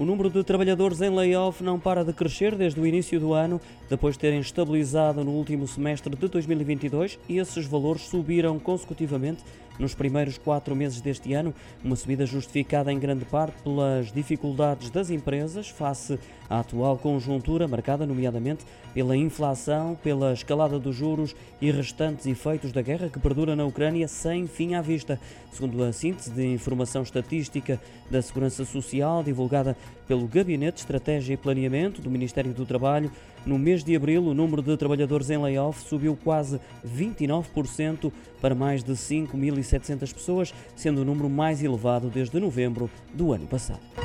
[0.00, 3.60] O número de trabalhadores em layoff não para de crescer desde o início do ano,
[3.86, 9.44] depois de terem estabilizado no último semestre de 2022 e esses valores subiram consecutivamente
[9.80, 15.10] nos primeiros quatro meses deste ano, uma subida justificada em grande parte pelas dificuldades das
[15.10, 16.18] empresas face
[16.48, 22.82] à atual conjuntura, marcada nomeadamente pela inflação, pela escalada dos juros e restantes efeitos da
[22.82, 25.18] guerra que perdura na Ucrânia sem fim à vista.
[25.50, 31.36] Segundo a síntese de informação estatística da Segurança Social divulgada pelo Gabinete de Estratégia e
[31.36, 33.10] Planeamento do Ministério do Trabalho,
[33.46, 38.82] no mês de abril o número de trabalhadores em layoff subiu quase 29% para mais
[38.82, 38.96] de
[39.78, 43.99] 5.700 pessoas, sendo o número mais elevado desde novembro do ano passado.